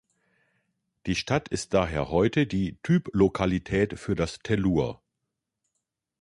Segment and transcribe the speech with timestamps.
[1.05, 4.99] Die Stadt ist daher heute die Typlokalität für das Tellur.